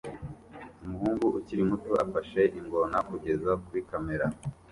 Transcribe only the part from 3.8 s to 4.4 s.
kamera